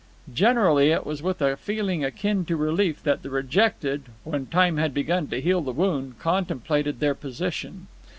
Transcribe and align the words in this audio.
Generally 0.33 0.89
it 0.89 1.05
was 1.05 1.21
with 1.21 1.43
a 1.43 1.55
feeling 1.55 2.03
akin 2.03 2.43
to 2.45 2.55
relief 2.55 3.03
that 3.03 3.21
the 3.21 3.29
rejected, 3.29 4.01
when 4.23 4.47
time 4.47 4.77
had 4.77 4.95
begun 4.95 5.27
to 5.27 5.39
heal 5.39 5.61
the 5.61 5.71
wound, 5.71 6.17
contemplated 6.17 6.99
their 6.99 7.13
position. 7.13 7.85